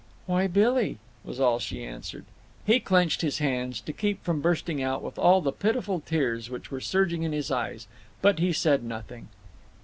"Why, 0.25 0.47
Billy—" 0.47 0.97
was 1.23 1.39
all 1.39 1.59
she 1.59 1.85
answered. 1.85 2.25
He 2.65 2.79
clenched 2.79 3.21
his 3.21 3.37
hands 3.37 3.79
to 3.81 3.93
keep 3.93 4.23
from 4.23 4.41
bursting 4.41 4.81
out 4.81 5.03
with 5.03 5.19
all 5.19 5.41
the 5.41 5.51
pitiful 5.51 5.99
tears 5.99 6.49
which 6.49 6.71
were 6.71 6.81
surging 6.81 7.21
in 7.21 7.33
his 7.33 7.51
eyes. 7.51 7.87
But 8.19 8.39
he 8.39 8.51
said 8.51 8.83
nothing. 8.83 9.27